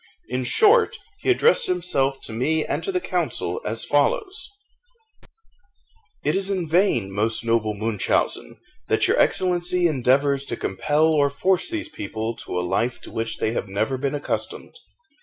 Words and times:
In 0.29 0.45
short, 0.45 0.97
he 1.19 1.29
addressed 1.29 1.67
himself 1.67 2.21
to 2.21 2.33
me 2.33 2.65
and 2.65 2.83
to 2.83 2.91
the 2.91 2.99
council 2.99 3.61
as 3.63 3.85
follows: 3.85 4.49
"It 6.25 6.33
is 6.33 6.49
in 6.49 6.67
vain, 6.67 7.11
most 7.11 7.45
noble 7.45 7.75
Munchausen, 7.75 8.57
that 8.87 9.07
your 9.07 9.19
Excellency 9.19 9.85
endeavours 9.87 10.43
to 10.45 10.57
compel 10.57 11.05
or 11.09 11.29
force 11.29 11.69
these 11.69 11.89
people 11.89 12.35
to 12.37 12.59
a 12.59 12.65
life 12.65 12.99
to 13.01 13.11
which 13.11 13.37
they 13.37 13.51
have 13.51 13.67
never 13.67 13.95
been 13.95 14.15
accustomed. 14.15 14.73